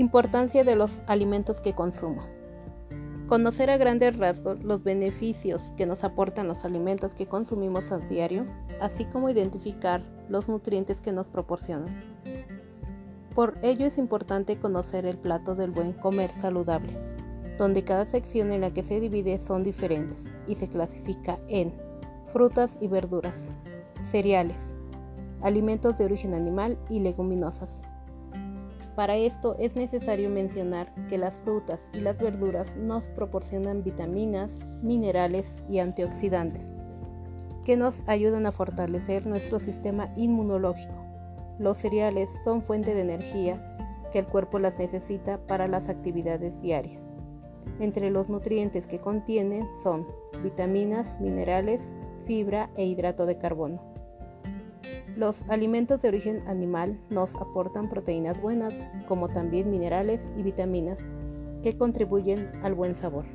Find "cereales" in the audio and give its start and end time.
24.10-24.56, 41.78-42.28